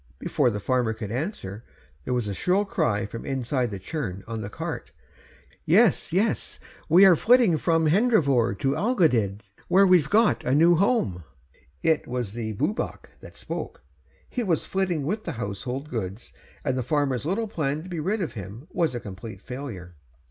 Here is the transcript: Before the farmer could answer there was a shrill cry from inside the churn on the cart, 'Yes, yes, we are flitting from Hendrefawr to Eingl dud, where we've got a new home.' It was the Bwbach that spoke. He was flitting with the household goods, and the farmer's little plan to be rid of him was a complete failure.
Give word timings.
Before 0.17 0.49
the 0.49 0.59
farmer 0.59 0.93
could 0.93 1.11
answer 1.11 1.63
there 2.05 2.13
was 2.15 2.27
a 2.27 2.33
shrill 2.33 2.65
cry 2.65 3.05
from 3.05 3.23
inside 3.23 3.69
the 3.69 3.77
churn 3.77 4.23
on 4.27 4.41
the 4.41 4.49
cart, 4.49 4.91
'Yes, 5.63 6.11
yes, 6.11 6.59
we 6.89 7.05
are 7.05 7.15
flitting 7.15 7.55
from 7.57 7.85
Hendrefawr 7.85 8.55
to 8.61 8.71
Eingl 8.71 9.11
dud, 9.11 9.43
where 9.67 9.85
we've 9.85 10.09
got 10.09 10.43
a 10.43 10.55
new 10.55 10.73
home.' 10.73 11.23
It 11.83 12.07
was 12.07 12.33
the 12.33 12.55
Bwbach 12.55 13.09
that 13.19 13.35
spoke. 13.35 13.83
He 14.27 14.41
was 14.41 14.65
flitting 14.65 15.03
with 15.05 15.23
the 15.25 15.33
household 15.33 15.89
goods, 15.91 16.33
and 16.65 16.79
the 16.79 16.81
farmer's 16.81 17.27
little 17.27 17.47
plan 17.47 17.83
to 17.83 17.89
be 17.89 17.99
rid 17.99 18.23
of 18.23 18.33
him 18.33 18.65
was 18.71 18.95
a 18.95 18.99
complete 18.99 19.39
failure. 19.39 19.93